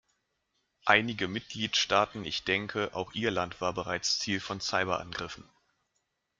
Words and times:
Einige 0.87 1.27
Mitgliedstaaten 1.27 2.25
ich 2.25 2.43
denke, 2.43 2.89
auch 2.95 3.13
Ihr 3.13 3.29
Land 3.29 3.61
war 3.61 3.71
bereits 3.71 4.17
Ziel 4.17 4.39
von 4.39 4.59
Cyber-Angriffen. 4.59 5.47